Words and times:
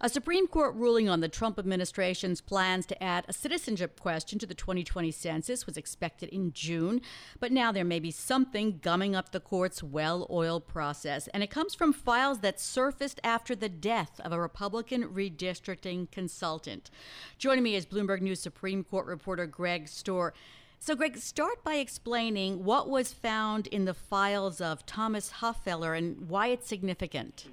A 0.00 0.08
Supreme 0.08 0.46
Court 0.46 0.76
ruling 0.76 1.08
on 1.08 1.18
the 1.18 1.28
Trump 1.28 1.58
administration's 1.58 2.40
plans 2.40 2.86
to 2.86 3.02
add 3.02 3.24
a 3.26 3.32
citizenship 3.32 3.98
question 3.98 4.38
to 4.38 4.46
the 4.46 4.54
2020 4.54 5.10
census 5.10 5.66
was 5.66 5.76
expected 5.76 6.28
in 6.28 6.52
June, 6.52 7.00
but 7.40 7.50
now 7.50 7.72
there 7.72 7.84
may 7.84 7.98
be 7.98 8.12
something 8.12 8.78
gumming 8.80 9.16
up 9.16 9.32
the 9.32 9.40
court's 9.40 9.82
well 9.82 10.24
oiled 10.30 10.68
process, 10.68 11.26
and 11.34 11.42
it 11.42 11.50
comes 11.50 11.74
from 11.74 11.92
files 11.92 12.38
that 12.38 12.60
surfaced 12.60 13.18
after 13.24 13.56
the 13.56 13.68
death 13.68 14.20
of 14.20 14.30
a 14.30 14.40
Republican 14.40 15.02
redistricting 15.02 16.08
consultant. 16.12 16.92
Joining 17.36 17.64
me 17.64 17.74
is 17.74 17.84
Bloomberg 17.84 18.20
News 18.20 18.38
Supreme 18.38 18.84
Court 18.84 19.06
reporter 19.06 19.46
Greg 19.46 19.86
Stohr. 19.86 20.30
So, 20.78 20.94
Greg, 20.94 21.18
start 21.18 21.64
by 21.64 21.74
explaining 21.74 22.64
what 22.64 22.88
was 22.88 23.12
found 23.12 23.66
in 23.66 23.84
the 23.84 23.94
files 23.94 24.60
of 24.60 24.86
Thomas 24.86 25.32
Hofeller 25.40 25.98
and 25.98 26.28
why 26.28 26.48
it's 26.48 26.68
significant. 26.68 27.46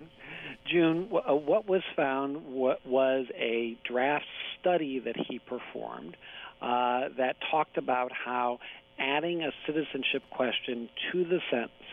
June, 0.75 1.07
uh, 1.13 1.33
what 1.33 1.69
was 1.69 1.83
found 1.95 2.45
was 2.47 3.25
a 3.33 3.77
draft 3.87 4.25
study 4.59 4.99
that 4.99 5.15
he 5.15 5.39
performed 5.39 6.17
uh, 6.61 7.07
that 7.17 7.37
talked 7.49 7.77
about 7.77 8.11
how 8.11 8.59
adding 8.99 9.41
a 9.41 9.51
citizenship 9.65 10.23
question 10.31 10.89
to 11.11 11.23
the 11.23 11.39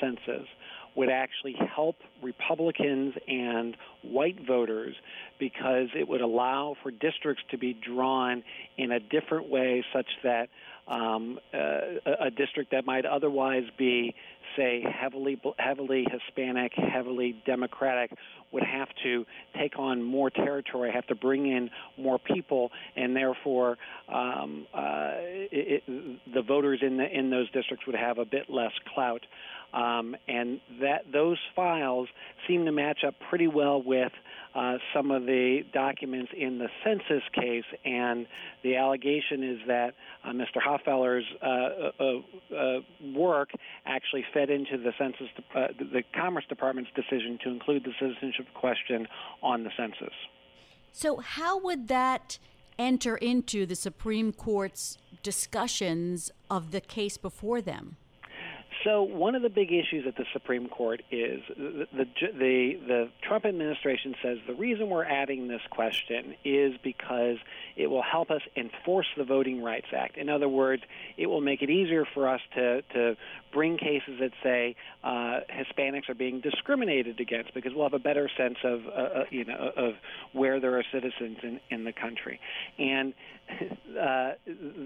census 0.01 0.49
would 0.97 1.11
actually 1.11 1.55
help 1.75 1.97
Republicans 2.23 3.15
and 3.29 3.77
white 4.03 4.45
voters 4.45 4.97
because 5.39 5.89
it 5.95 6.09
would 6.09 6.21
allow 6.21 6.75
for 6.83 6.91
districts 6.91 7.43
to 7.51 7.59
be 7.59 7.73
drawn 7.73 8.43
in 8.77 8.91
a 8.91 8.99
different 8.99 9.49
way, 9.49 9.85
such 9.93 10.09
that 10.25 10.49
um, 10.89 11.39
uh, 11.55 11.79
a 12.21 12.31
district 12.31 12.73
that 12.73 12.85
might 12.85 13.07
otherwise 13.07 13.65
be, 13.79 14.15
say, 14.57 14.85
heavily 15.01 15.41
heavily 15.59 16.07
Hispanic, 16.11 16.73
heavily 16.75 17.43
Democratic, 17.47 18.13
would 18.53 18.63
have 18.63 18.89
to 19.03 19.25
take 19.59 19.79
on 19.79 20.03
more 20.03 20.31
territory, 20.31 20.91
have 20.93 21.07
to 21.07 21.15
bring 21.15 21.47
in 21.47 21.71
more 21.97 22.19
people, 22.19 22.71
and 22.97 23.17
therefore 23.17 23.79
um, 24.09 24.67
uh, 24.75 25.13
it, 25.17 25.83
the 26.33 26.43
voters 26.43 26.81
in 26.83 26.99
the, 26.99 27.19
in 27.19 27.31
those 27.31 27.51
districts 27.51 27.87
would 27.87 27.97
have 27.97 28.19
a 28.19 28.25
bit 28.25 28.51
less 28.51 28.73
clout. 28.95 29.23
Um, 29.73 30.15
and 30.29 30.61
that 30.83 31.11
those 31.11 31.39
files 31.57 32.09
seem 32.47 32.67
to 32.67 32.73
match 32.73 33.05
up 33.07 33.15
pretty 33.31 33.47
well 33.47 33.83
with 33.83 34.13
uh, 34.55 34.75
some 34.95 35.11
of 35.11 35.25
the 35.25 35.63
documents 35.73 36.31
in 36.37 36.59
the 36.59 36.69
census 36.85 37.23
case, 37.35 37.65
and 37.85 38.27
the 38.63 38.77
allegation 38.77 39.43
is 39.43 39.59
that 39.67 39.95
uh, 40.25 40.33
Mr. 40.33 40.61
Hofeller's 40.63 41.25
uh, 41.41 42.03
uh, 42.03 42.55
uh, 42.55 42.81
work 43.15 43.51
actually 43.87 44.25
fed 44.33 44.51
into 44.51 44.79
the 44.79 44.93
census, 44.99 45.29
uh, 45.55 45.69
the 45.79 46.03
Commerce 46.15 46.45
Department's 46.49 46.91
decision 46.95 47.39
to 47.45 47.51
include 47.51 47.85
the 47.85 47.93
citizenship 47.99 48.47
question 48.55 49.07
on 49.43 49.65
the 49.65 49.71
census. 49.77 50.15
So, 50.93 51.19
how 51.19 51.59
would 51.61 51.89
that 51.89 52.39
enter 52.79 53.17
into 53.17 53.67
the 53.67 53.75
Supreme 53.75 54.33
Court's 54.33 54.99
discussions 55.23 56.31
of 56.51 56.71
the 56.71 56.81
case 56.81 57.17
before 57.17 57.61
them? 57.61 57.97
So 58.85 59.03
one 59.03 59.35
of 59.35 59.43
the 59.43 59.49
big 59.49 59.73
issues 59.73 60.07
at 60.07 60.17
the 60.17 60.25
Supreme 60.33 60.69
Court 60.69 61.03
is 61.11 61.41
the, 61.57 61.87
the 61.93 62.07
the 62.21 62.81
the, 62.87 63.09
Trump 63.23 63.45
administration 63.45 64.15
says 64.23 64.39
the 64.47 64.55
reason 64.55 64.91
we're 64.91 65.05
adding 65.05 65.47
this 65.47 65.61
question 65.71 66.35
is 66.45 66.75
because 66.83 67.37
it 67.77 67.87
will 67.87 68.03
help 68.03 68.31
us 68.31 68.43
enforce 68.57 69.07
the 69.17 69.25
Voting 69.25 69.63
Rights 69.63 69.87
Act. 69.97 70.17
In 70.17 70.29
other 70.29 70.49
words, 70.49 70.83
it 71.17 71.27
will 71.27 71.41
make 71.41 71.63
it 71.63 71.71
easier 71.71 72.05
for 72.13 72.29
us 72.29 72.41
to 72.55 72.83
to 72.95 73.17
bring 73.53 73.77
cases 73.77 74.19
that 74.21 74.33
say 74.43 74.75
uh, 75.05 75.41
Hispanics 75.51 76.09
are 76.09 76.15
being 76.15 76.41
discriminated 76.41 77.21
against 77.21 77.55
because 77.55 77.73
we'll 77.75 77.85
have 77.85 77.95
a 77.95 77.99
better 77.99 78.29
sense 78.37 78.59
of 78.65 78.87
uh, 78.87 78.91
uh 78.91 79.25
you 79.31 79.45
know 79.45 79.71
of 79.77 79.95
where 80.33 80.59
there 80.59 80.79
are 80.79 80.85
citizens 80.93 81.39
in 81.43 81.61
in 81.71 81.85
the 81.85 81.93
country 81.93 82.41
and 82.79 83.15
uh, 84.01 84.33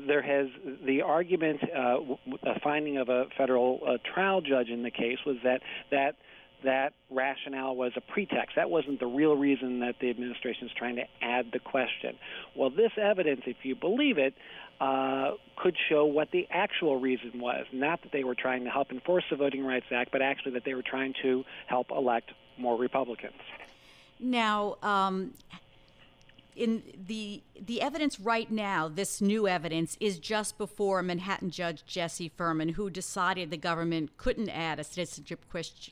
there 0.06 0.22
has 0.22 0.48
the 0.84 1.02
argument, 1.02 1.60
uh, 1.64 1.98
a 2.44 2.60
finding 2.60 2.98
of 2.98 3.08
a 3.08 3.26
federal 3.36 3.80
uh, 3.86 3.98
trial 4.14 4.40
judge 4.40 4.68
in 4.68 4.82
the 4.82 4.90
case 4.90 5.18
was 5.24 5.36
that 5.44 5.62
that 5.90 6.16
that 6.64 6.94
rationale 7.10 7.76
was 7.76 7.92
a 7.96 8.00
pretext. 8.00 8.56
That 8.56 8.70
wasn't 8.70 8.98
the 8.98 9.06
real 9.06 9.36
reason 9.36 9.80
that 9.80 9.96
the 10.00 10.10
administration 10.10 10.66
is 10.66 10.72
trying 10.74 10.96
to 10.96 11.04
add 11.22 11.50
the 11.52 11.58
question. 11.58 12.16
Well, 12.54 12.70
this 12.70 12.92
evidence, 12.96 13.42
if 13.46 13.58
you 13.62 13.74
believe 13.74 14.18
it, 14.18 14.34
uh, 14.80 15.32
could 15.56 15.76
show 15.88 16.06
what 16.06 16.30
the 16.30 16.46
actual 16.50 16.98
reason 16.98 17.40
was. 17.40 17.66
Not 17.72 18.02
that 18.02 18.12
they 18.12 18.24
were 18.24 18.34
trying 18.34 18.64
to 18.64 18.70
help 18.70 18.90
enforce 18.90 19.24
the 19.30 19.36
Voting 19.36 19.64
Rights 19.64 19.86
Act, 19.90 20.10
but 20.12 20.22
actually 20.22 20.52
that 20.52 20.64
they 20.64 20.74
were 20.74 20.82
trying 20.82 21.14
to 21.22 21.44
help 21.66 21.90
elect 21.90 22.32
more 22.58 22.76
Republicans. 22.76 23.40
Now, 24.18 24.76
um, 24.82 25.32
in 26.56 26.82
the 27.06 27.42
the 27.60 27.80
evidence 27.82 28.18
right 28.18 28.50
now, 28.50 28.88
this 28.88 29.20
new 29.20 29.46
evidence 29.46 29.96
is 30.00 30.18
just 30.18 30.58
before 30.58 31.02
Manhattan 31.02 31.50
Judge 31.50 31.84
Jesse 31.86 32.30
Furman, 32.36 32.70
who 32.70 32.90
decided 32.90 33.50
the 33.50 33.56
government 33.56 34.16
couldn't 34.16 34.48
add 34.48 34.80
a 34.80 34.84
citizenship 34.84 35.44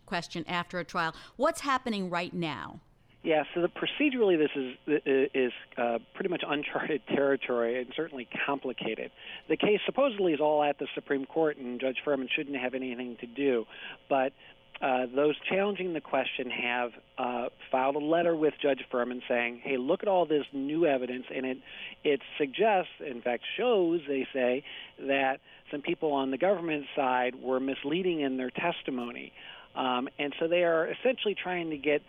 question 0.07 0.45
after 0.49 0.79
a 0.79 0.85
trial. 0.85 1.15
What's 1.37 1.61
happening 1.61 2.11
right 2.11 2.33
now? 2.33 2.81
Yeah, 3.23 3.45
so 3.55 3.63
the, 3.63 3.69
procedurally, 3.69 4.37
this 4.37 4.51
is 4.55 5.31
is 5.35 5.53
uh, 5.79 5.99
pretty 6.15 6.29
much 6.29 6.43
uncharted 6.47 7.03
territory 7.09 7.81
and 7.81 7.91
certainly 7.97 8.29
complicated. 8.47 9.11
The 9.49 9.57
case 9.57 9.81
supposedly 9.87 10.35
is 10.35 10.41
all 10.41 10.63
at 10.63 10.79
the 10.79 10.87
Supreme 10.95 11.25
Court, 11.25 11.57
and 11.57 11.81
Judge 11.81 11.99
Furman 12.05 12.29
shouldn't 12.35 12.57
have 12.57 12.75
anything 12.75 13.17
to 13.21 13.27
do. 13.27 13.65
But 14.11 14.35
uh, 14.81 15.07
those 15.15 15.35
challenging 15.49 15.93
the 15.93 16.01
question 16.01 16.51
have 16.51 16.91
uh, 17.17 17.49
filed 17.71 17.97
a 17.97 18.01
letter 18.01 18.35
with 18.35 18.55
Judge 18.61 18.83
Furman 18.91 19.23
saying, 19.29 19.61
"Hey, 19.63 19.77
look 19.77 20.03
at 20.03 20.09
all 20.09 20.27
this 20.27 20.45
new 20.53 20.87
evidence, 20.87 21.27
and 21.35 21.47
it 21.47 21.59
it 22.03 22.21
suggests, 22.39 22.93
in 23.01 23.23
fact, 23.23 23.45
shows 23.57 24.01
they 24.07 24.27
say 24.33 24.65
that 24.99 25.41
some 25.71 25.81
people 25.81 26.13
on 26.13 26.31
the 26.31 26.39
government 26.39 26.87
side 26.97 27.35
were 27.41 27.61
misleading 27.61 28.21
in 28.21 28.37
their 28.37 28.51
testimony." 28.51 29.33
Um, 29.75 30.09
and 30.19 30.33
so 30.39 30.47
they 30.47 30.63
are 30.63 30.89
essentially 30.89 31.35
trying 31.35 31.71
to 31.71 31.77
get 31.77 32.03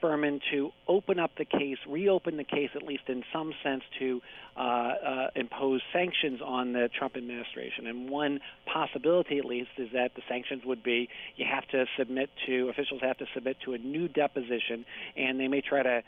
Furman 0.00 0.40
to 0.52 0.70
open 0.86 1.18
up 1.18 1.32
the 1.36 1.44
case, 1.44 1.78
reopen 1.88 2.36
the 2.36 2.44
case, 2.44 2.70
at 2.74 2.82
least 2.82 3.04
in 3.08 3.22
some 3.32 3.52
sense, 3.62 3.82
to 3.98 4.20
uh, 4.56 4.60
uh, 4.60 5.30
impose 5.36 5.80
sanctions 5.92 6.40
on 6.44 6.72
the 6.72 6.88
Trump 6.98 7.16
administration. 7.16 7.86
And 7.86 8.08
one 8.10 8.40
possibility, 8.66 9.38
at 9.38 9.44
least, 9.44 9.70
is 9.78 9.90
that 9.92 10.14
the 10.14 10.22
sanctions 10.28 10.64
would 10.64 10.82
be 10.82 11.08
you 11.36 11.46
have 11.50 11.66
to 11.68 11.86
submit 11.96 12.30
to 12.46 12.68
officials 12.68 13.00
have 13.02 13.18
to 13.18 13.26
submit 13.34 13.56
to 13.64 13.74
a 13.74 13.78
new 13.78 14.08
deposition, 14.08 14.84
and 15.16 15.38
they 15.38 15.48
may 15.48 15.60
try 15.60 15.82
to, 15.82 16.02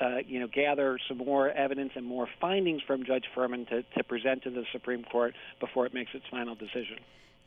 uh, 0.00 0.18
you 0.26 0.40
know, 0.40 0.48
gather 0.48 0.98
some 1.08 1.18
more 1.18 1.50
evidence 1.50 1.92
and 1.94 2.04
more 2.04 2.28
findings 2.40 2.82
from 2.86 3.04
Judge 3.04 3.24
Furman 3.34 3.66
to, 3.66 3.82
to 3.96 4.04
present 4.04 4.42
to 4.44 4.50
the 4.50 4.64
Supreme 4.72 5.04
Court 5.04 5.34
before 5.60 5.86
it 5.86 5.94
makes 5.94 6.10
its 6.14 6.24
final 6.30 6.54
decision 6.54 6.98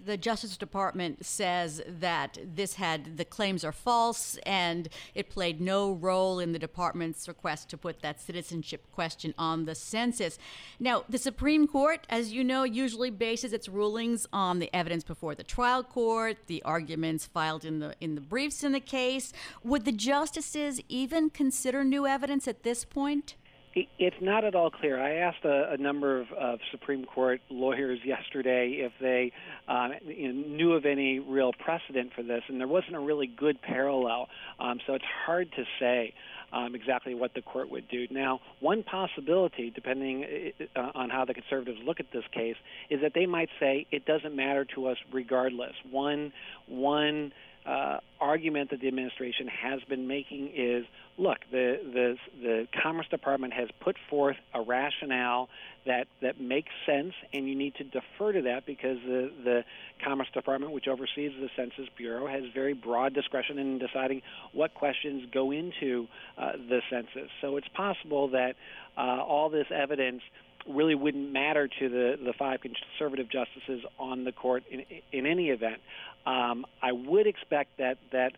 the 0.05 0.17
Justice 0.17 0.55
Department 0.55 1.25
says 1.25 1.81
that 1.87 2.37
this 2.43 2.75
had 2.75 3.17
the 3.17 3.25
claims 3.25 3.65
are 3.65 3.71
false 3.71 4.37
and 4.45 4.87
it 5.15 5.29
played 5.29 5.59
no 5.59 5.91
role 5.91 6.39
in 6.39 6.51
the 6.51 6.59
department's 6.59 7.27
request 7.27 7.69
to 7.69 7.77
put 7.77 8.01
that 8.01 8.21
citizenship 8.21 8.85
question 8.93 9.33
on 9.37 9.65
the 9.65 9.73
census. 9.73 10.37
Now, 10.79 11.03
the 11.09 11.17
Supreme 11.17 11.67
Court, 11.67 12.05
as 12.09 12.31
you 12.31 12.43
know, 12.43 12.63
usually 12.63 13.09
bases 13.09 13.51
its 13.51 13.67
rulings 13.67 14.27
on 14.31 14.59
the 14.59 14.73
evidence 14.75 15.03
before 15.03 15.33
the 15.33 15.43
trial 15.43 15.83
court, 15.83 16.37
the 16.47 16.61
arguments 16.63 17.25
filed 17.25 17.65
in 17.65 17.79
the 17.79 17.95
in 17.99 18.15
the 18.15 18.21
briefs 18.21 18.63
in 18.63 18.71
the 18.71 18.79
case. 18.79 19.33
Would 19.63 19.85
the 19.85 19.91
justices 19.91 20.79
even 20.87 21.29
consider 21.29 21.83
new 21.83 22.05
evidence 22.05 22.47
at 22.47 22.63
this 22.63 22.85
point? 22.85 23.35
It's 23.75 24.15
not 24.21 24.45
at 24.45 24.55
all 24.55 24.71
clear. 24.71 25.01
I 25.01 25.15
asked 25.15 25.43
a, 25.43 25.73
a 25.73 25.77
number 25.77 26.21
of, 26.21 26.31
of, 26.31 26.59
Supreme 26.71 27.03
Court 27.03 27.41
lawyers 27.49 27.99
yesterday 28.05 28.77
if 28.79 28.93
they 29.01 29.33
um, 29.67 29.91
you 30.05 30.31
know, 30.31 30.47
knew 30.47 30.73
of 30.73 30.85
any 30.85 31.19
real 31.19 31.51
precedent 31.51 32.11
for 32.15 32.23
this, 32.23 32.41
and 32.47 32.57
there 32.57 32.69
wasn't 32.69 32.95
a 32.95 32.99
really 32.99 33.27
good 33.27 33.61
parallel. 33.61 34.29
Um, 34.61 34.79
so 34.87 34.93
it's 34.93 35.03
hard 35.25 35.51
to 35.57 35.65
say 35.77 36.13
um, 36.53 36.73
exactly 36.73 37.15
what 37.15 37.33
the 37.33 37.41
court 37.41 37.69
would 37.69 37.89
do. 37.89 38.07
Now, 38.09 38.39
one 38.61 38.81
possibility, 38.81 39.71
depending 39.71 40.53
uh, 40.75 40.91
on 40.95 41.09
how 41.09 41.25
the 41.25 41.33
conservatives 41.33 41.79
look 41.85 41.99
at 41.99 42.05
this 42.13 42.23
case, 42.31 42.55
is 42.89 43.01
that 43.01 43.11
they 43.13 43.25
might 43.25 43.49
say 43.59 43.87
it 43.91 44.05
doesn't 44.05 44.35
matter 44.35 44.63
to 44.75 44.87
us 44.87 44.97
regardless. 45.11 45.73
One, 45.91 46.31
one 46.67 47.33
uh, 47.65 47.97
argument 48.21 48.69
that 48.69 48.79
the 48.81 48.87
administration 48.87 49.47
has 49.47 49.81
been 49.89 50.07
making 50.07 50.51
is 50.55 50.85
look, 51.17 51.37
the, 51.51 51.79
the, 51.93 52.17
the 52.41 52.67
Commerce 52.83 53.07
Department 53.09 53.53
has 53.53 53.69
put 53.79 53.95
forth 54.09 54.35
a 54.53 54.61
rationale 54.61 55.47
that, 55.85 56.07
that 56.21 56.41
makes 56.41 56.71
sense, 56.85 57.13
and 57.33 57.47
you 57.47 57.55
need 57.55 57.75
to 57.75 57.83
defer 57.83 58.33
to 58.33 58.41
that 58.41 58.65
because 58.65 58.97
the, 59.05 59.31
the 59.43 59.63
Commerce 60.03 60.27
Department, 60.33 60.73
which 60.73 60.87
oversees 60.87 61.31
the 61.39 61.49
Census 61.55 61.87
Bureau, 61.95 62.27
has 62.27 62.43
very 62.53 62.73
broad 62.73 63.13
discretion 63.13 63.57
in 63.59 63.79
deciding 63.79 64.21
what 64.51 64.73
questions 64.73 65.23
go 65.31 65.51
into 65.51 66.07
uh, 66.37 66.53
the 66.53 66.81
census. 66.89 67.29
So 67.41 67.57
it's 67.57 67.67
possible 67.69 68.29
that 68.29 68.55
uh, 68.97 69.01
all 69.23 69.49
this 69.49 69.67
evidence 69.73 70.21
really 70.67 70.95
wouldn't 70.95 71.31
matter 71.31 71.67
to 71.67 71.89
the, 71.89 72.17
the 72.23 72.33
five 72.33 72.59
conservative 72.61 73.29
justices 73.29 73.83
on 73.99 74.23
the 74.23 74.31
court 74.31 74.63
in, 74.69 74.83
in 75.11 75.25
any 75.25 75.49
event. 75.49 75.81
Um, 76.25 76.65
I 76.81 76.91
would 76.91 77.27
expect 77.27 77.77
that 77.77 77.97
that 78.11 78.33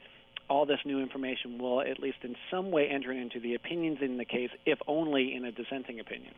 all 0.49 0.65
this 0.65 0.79
new 0.85 1.01
information 1.01 1.57
will, 1.57 1.81
at 1.81 1.99
least 1.99 2.19
in 2.23 2.35
some 2.49 2.71
way, 2.71 2.87
enter 2.87 3.11
into 3.11 3.39
the 3.39 3.53
opinions 3.53 3.99
in 4.01 4.17
the 4.17 4.25
case, 4.25 4.49
if 4.65 4.79
only 4.87 5.35
in 5.35 5.45
a 5.45 5.51
dissenting 5.51 5.99
opinion. 5.99 6.33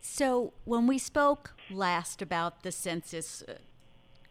So, 0.00 0.52
when 0.64 0.86
we 0.86 0.98
spoke 0.98 1.54
last 1.70 2.22
about 2.22 2.62
the 2.62 2.72
census 2.72 3.42
uh, 3.42 3.54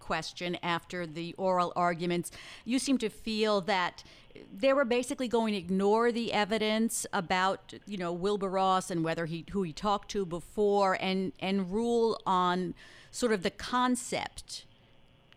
question 0.07 0.57
after 0.63 1.05
the 1.05 1.35
oral 1.37 1.73
arguments, 1.75 2.31
you 2.63 2.79
seem 2.79 2.97
to 2.97 3.09
feel 3.09 3.59
that 3.61 4.03
they 4.53 4.71
were 4.71 4.85
basically 4.85 5.27
going 5.27 5.53
to 5.53 5.59
ignore 5.59 6.11
the 6.11 6.31
evidence 6.31 7.05
about, 7.11 7.73
you 7.85 7.97
know, 7.97 8.13
Wilbur 8.13 8.49
Ross 8.49 8.89
and 8.89 9.03
whether 9.03 9.25
he 9.25 9.45
who 9.51 9.63
he 9.63 9.73
talked 9.73 10.09
to 10.11 10.25
before, 10.25 10.97
and 11.01 11.33
and 11.39 11.71
rule 11.71 12.19
on 12.25 12.73
sort 13.11 13.33
of 13.33 13.43
the 13.43 13.51
concept 13.51 14.63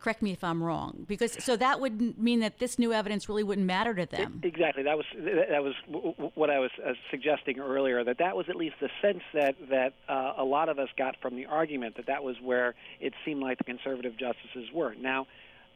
correct 0.01 0.23
me 0.23 0.33
if 0.33 0.43
I'm 0.43 0.63
wrong, 0.63 1.05
because 1.07 1.33
so 1.45 1.57
that 1.57 1.81
would 1.81 2.19
mean 2.19 2.41
that 2.41 2.59
this 2.59 2.79
new 2.79 2.93
evidence 2.93 3.29
really 3.29 3.43
wouldn't 3.45 3.67
matter 3.67 3.95
to 3.95 4.07
them. 4.07 4.41
Exactly. 4.43 4.83
That 4.83 4.97
was 4.97 5.07
that 5.15 5.63
was 5.63 5.75
what 6.35 6.51
I 6.51 6.59
was 6.59 6.71
uh, 6.85 6.93
suggesting 7.11 7.61
earlier. 7.61 8.03
That 8.03 8.19
that 8.19 8.37
was 8.37 8.47
at 8.49 8.57
least 8.57 8.77
the 8.81 8.89
sense 9.03 9.23
that 9.35 9.57
that 9.69 9.93
uh, 10.09 10.35
a 10.39 10.45
lot 10.45 10.69
of 10.69 10.79
us 10.79 10.89
got 10.97 11.17
from 11.21 11.37
the 11.37 11.47
argument. 11.47 11.97
That 11.97 12.07
that 12.07 12.25
was 12.25 12.37
where 12.43 12.75
it 13.01 13.13
seemed 13.25 13.43
like 13.43 13.59
the 13.59 13.65
conservative 13.65 14.17
justices 14.19 14.71
were. 14.73 14.95
Now, 14.95 15.27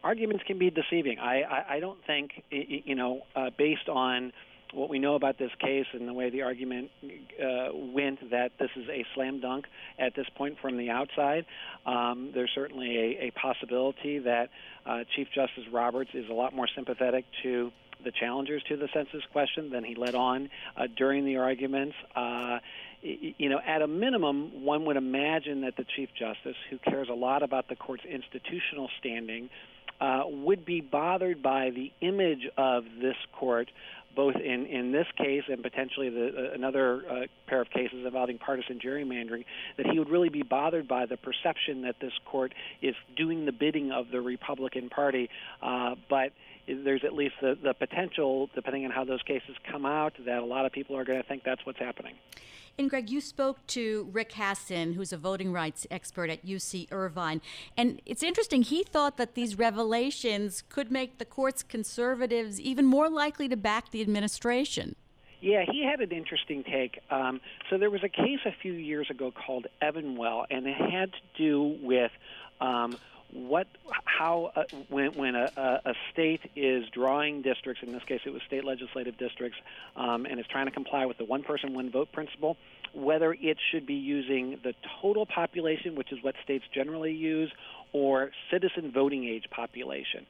arguments 0.03 0.45
can 0.47 0.59
be 0.59 0.71
deceiving. 0.71 1.19
I 1.19 1.43
I, 1.43 1.75
I 1.77 1.81
don't 1.81 1.99
think 2.07 2.43
you 2.51 2.95
know 2.95 3.23
uh, 3.37 3.51
based 3.57 3.89
on 3.89 4.33
what 4.75 4.91
we 4.91 4.99
know 4.99 5.15
about 5.15 5.39
this 5.39 5.51
case 5.59 5.87
and 5.93 6.09
the 6.09 6.13
way 6.13 6.31
the 6.31 6.43
argument 6.43 6.91
uh, 7.03 7.69
went 7.73 8.31
that 8.31 8.53
this 8.59 8.71
is 8.77 8.89
a 8.89 9.05
slam 9.15 9.41
dunk 9.41 9.67
at 9.99 10.15
this 10.15 10.27
point 10.35 10.59
from 10.61 10.77
the 10.77 10.91
outside. 10.91 11.47
Um, 11.87 12.31
there's 12.35 12.51
certainly 12.55 12.97
a, 12.97 13.27
a 13.27 13.31
possibility 13.31 14.19
that 14.21 14.51
uh, 14.87 15.05
Chief 15.15 15.29
Justice 15.35 15.65
Roberts 15.73 16.11
is 16.15 16.29
a 16.29 16.33
lot 16.33 16.55
more 16.55 16.69
sympathetic 16.75 17.25
to 17.43 17.73
the 18.03 18.13
challengers 18.13 18.63
to 18.69 18.77
the 18.77 18.89
census 18.93 19.23
question 19.33 19.71
than 19.71 19.85
he 19.85 19.95
let 19.95 20.15
on 20.15 20.51
uh, 20.77 20.87
during 20.97 21.25
the 21.25 21.37
arguments. 21.37 21.97
Uh, 22.15 22.59
you 23.03 23.49
know, 23.49 23.61
at 23.67 23.83
a 23.83 23.87
minimum, 23.87 24.65
one 24.65 24.87
would 24.87 24.97
imagine 24.97 25.63
that 25.63 25.77
the 25.77 25.85
Chief 25.97 26.09
Justice, 26.19 26.57
who 26.71 26.79
cares 26.79 27.09
a 27.11 27.15
lot 27.15 27.43
about 27.43 27.69
the 27.69 27.77
court's 27.77 28.05
institutional 28.05 28.89
standing, 28.99 29.51
uh, 30.01 30.23
would 30.27 30.65
be 30.65 30.81
bothered 30.81 31.43
by 31.43 31.71
the 31.71 31.93
image 32.01 32.49
of 32.57 32.85
this 33.01 33.17
court 33.33 33.71
both 34.15 34.37
in, 34.37 34.67
in 34.67 34.93
this 34.93 35.07
case 35.17 35.43
and 35.49 35.63
potentially 35.63 36.09
the, 36.09 36.27
uh, 36.27 36.55
another 36.55 37.03
uh, 37.09 37.27
pair 37.47 37.61
of 37.61 37.71
cases 37.71 38.05
involving 38.05 38.39
partisan 38.39 38.79
gerrymandering, 38.79 39.45
that 39.77 39.87
he 39.87 39.99
would 39.99 40.11
really 40.11 40.29
be 40.29 40.43
bothered 40.43 40.87
by 40.89 41.07
the 41.07 41.17
perception 41.17 41.83
that 41.83 41.97
this 42.01 42.13
court 42.25 42.53
is 42.83 42.95
doing 43.17 43.47
the 43.47 43.53
bidding 43.53 43.93
of 43.93 44.11
the 44.11 44.21
Republican 44.21 44.89
Party. 44.89 45.29
Uh, 45.63 45.95
but 46.09 46.33
there's 46.67 47.05
at 47.05 47.13
least 47.13 47.35
the, 47.41 47.57
the 47.63 47.75
potential, 47.75 48.49
depending 48.55 48.85
on 48.85 48.91
how 48.91 49.05
those 49.05 49.23
cases 49.23 49.57
come 49.71 49.85
out, 49.85 50.15
that 50.25 50.43
a 50.43 50.45
lot 50.45 50.67
of 50.67 50.73
people 50.73 50.97
are 50.97 51.05
going 51.05 51.21
to 51.21 51.27
think 51.27 51.43
that's 51.45 51.65
what's 51.65 51.79
happening. 51.79 52.15
And 52.77 52.91
Greg, 52.91 53.09
you 53.09 53.21
spoke 53.21 53.65
to 53.69 54.09
Rick 54.13 54.33
Hasen, 54.33 54.95
who's 54.95 55.13
a 55.13 55.17
voting 55.17 55.53
rights 55.53 55.87
expert 55.91 56.29
at 56.29 56.45
UC 56.45 56.89
Irvine. 56.91 57.41
And 57.77 58.03
it's 58.05 58.23
interesting, 58.23 58.63
he 58.63 58.83
thought 58.83 59.17
that 59.17 59.35
these 59.35 59.57
revelations 59.57 60.65
could 60.69 60.91
make 60.91 61.19
the 61.19 61.25
court's 61.25 61.63
conservatives 61.63 62.61
even 62.61 62.85
more 62.85 63.09
likely 63.09 63.49
to 63.49 63.57
back 63.57 63.91
the 63.93 64.01
administration. 64.01 64.97
Yeah, 65.41 65.65
he 65.71 65.85
had 65.85 66.01
an 66.01 66.11
interesting 66.11 66.65
take. 66.65 67.01
Um, 67.11 67.41
so 67.69 67.79
there 67.79 67.91
was 67.91 68.03
a 68.03 68.09
case 68.09 68.41
a 68.47 68.55
few 68.63 68.73
years 68.73 69.09
ago 69.11 69.31
called 69.31 69.67
Evenwel, 69.83 70.47
and 70.51 70.67
it 70.67 70.75
had 70.75 71.13
to 71.13 71.19
do 71.37 71.79
with 71.83 72.11
um, 72.61 72.97
what 73.35 73.67
how 74.05 74.53
uh, 74.55 74.63
when 74.89 75.13
when 75.15 75.35
a, 75.35 75.51
a, 75.85 75.95
state 76.13 76.41
is 76.55 76.85
drawing 76.91 77.43
districts 77.43 77.83
in 77.85 77.93
this 77.93 78.03
case 78.05 78.21
it 78.25 78.33
was 78.33 78.41
state 78.47 78.65
legislative 78.65 79.19
districts 79.19 79.59
um, 79.97 80.25
and 80.25 80.39
is 80.39 80.47
trying 80.47 80.67
to 80.67 80.71
comply 80.71 81.05
with 81.05 81.19
the 81.19 81.25
one 81.25 81.43
person 81.43 81.75
one 81.75 81.91
vote 81.91 82.11
principle 82.13 82.57
whether 82.95 83.33
it 83.33 83.59
should 83.73 83.87
be 83.87 83.95
using 83.95 84.61
the 84.63 84.73
total 85.03 85.27
population 85.27 85.97
which 85.97 86.13
is 86.13 86.19
what 86.23 86.37
states 86.45 86.65
generally 86.73 87.13
use 87.13 87.51
or 87.93 88.31
citizen 88.53 88.93
voting 88.93 89.25
age 89.25 89.45
population. 89.51 90.27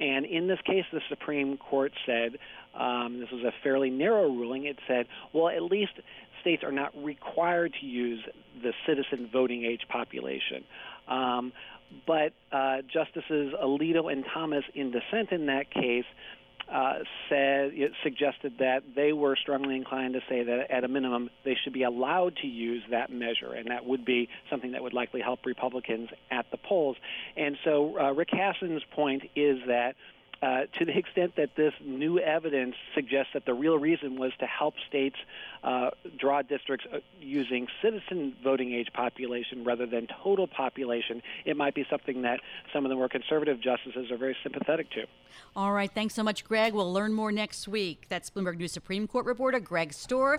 And 0.00 0.24
in 0.24 0.46
this 0.46 0.60
case 0.64 0.86
the 0.90 1.02
supreme 1.10 1.58
court 1.58 1.92
said 2.06 2.38
um, 2.74 3.20
this 3.20 3.30
was 3.30 3.44
a 3.44 3.52
fairly 3.62 3.90
narrow 3.90 4.28
ruling 4.30 4.64
it 4.64 4.78
said 4.88 5.06
well 5.34 5.48
at 5.50 5.62
least 5.62 5.92
states 6.40 6.64
are 6.64 6.72
not 6.72 6.92
required 7.04 7.74
to 7.80 7.86
use 7.86 8.20
the 8.62 8.72
citizen 8.86 9.28
voting 9.30 9.64
age 9.64 9.82
population 9.90 10.64
um, 11.08 11.52
but 12.06 12.32
uh, 12.52 12.78
Justices 12.92 13.54
Alito 13.62 14.12
and 14.12 14.24
Thomas, 14.32 14.64
in 14.74 14.90
dissent 14.90 15.30
in 15.30 15.46
that 15.46 15.70
case, 15.70 16.04
uh, 16.72 16.98
said 17.28 17.70
it 17.74 17.92
suggested 18.02 18.54
that 18.58 18.82
they 18.96 19.12
were 19.12 19.36
strongly 19.36 19.76
inclined 19.76 20.14
to 20.14 20.20
say 20.28 20.42
that 20.42 20.68
at 20.68 20.82
a 20.82 20.88
minimum 20.88 21.30
they 21.44 21.56
should 21.62 21.72
be 21.72 21.84
allowed 21.84 22.34
to 22.36 22.48
use 22.48 22.82
that 22.90 23.08
measure, 23.10 23.52
and 23.52 23.70
that 23.70 23.86
would 23.86 24.04
be 24.04 24.28
something 24.50 24.72
that 24.72 24.82
would 24.82 24.92
likely 24.92 25.20
help 25.20 25.46
Republicans 25.46 26.08
at 26.30 26.44
the 26.50 26.56
polls. 26.56 26.96
And 27.36 27.56
so 27.64 27.96
uh, 27.98 28.12
Rick 28.12 28.30
Hasen's 28.32 28.82
point 28.94 29.22
is 29.36 29.58
that 29.68 29.94
uh, 30.42 30.62
to 30.78 30.84
the 30.84 30.96
extent 30.96 31.36
that 31.36 31.56
this 31.56 31.72
new 31.84 32.18
evidence 32.18 32.76
suggests 32.94 33.32
that 33.34 33.46
the 33.46 33.54
real 33.54 33.78
reason 33.78 34.16
was 34.16 34.32
to 34.38 34.46
help 34.46 34.74
states 34.88 35.16
uh, 35.64 35.90
draw 36.18 36.42
districts 36.42 36.86
uh, 36.92 36.98
using 37.20 37.66
citizen 37.82 38.34
voting 38.44 38.72
age 38.72 38.88
population 38.92 39.64
rather 39.64 39.86
than 39.86 40.06
total 40.22 40.46
population, 40.46 41.22
it 41.44 41.56
might 41.56 41.74
be 41.74 41.86
something 41.88 42.22
that 42.22 42.40
some 42.72 42.84
of 42.84 42.90
the 42.90 42.96
more 42.96 43.08
conservative 43.08 43.60
justices 43.60 44.10
are 44.10 44.18
very 44.18 44.36
sympathetic 44.42 44.90
to. 44.90 45.06
All 45.54 45.72
right. 45.72 45.90
Thanks 45.92 46.14
so 46.14 46.22
much, 46.22 46.44
Greg. 46.44 46.74
We'll 46.74 46.92
learn 46.92 47.12
more 47.12 47.32
next 47.32 47.66
week. 47.66 48.06
That's 48.08 48.30
Bloomberg 48.30 48.58
News 48.58 48.72
Supreme 48.72 49.06
Court 49.06 49.26
reporter 49.26 49.60
Greg 49.60 49.90
Stohr. 49.90 50.38